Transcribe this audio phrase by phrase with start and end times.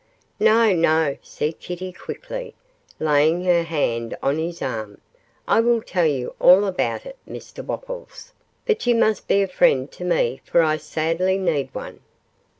[0.39, 2.55] 'No, no,' said Kitty, quickly,
[2.99, 4.99] laying her hand on his arm,
[5.47, 8.31] 'I will tell you all about it, Mr Wopples;
[8.65, 11.99] but you must be a friend to me, for I sadly need one.